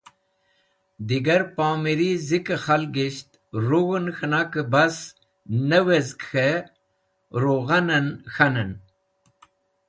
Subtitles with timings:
[1.07, 3.29] Digar pomẽri zikẽ khalgisht
[3.67, 4.95] rug̃hẽn k̃hẽnakẽ bas
[5.69, 6.65] ne wezg k̃hẽ
[7.41, 8.71] rughanẽn k̃hanẽn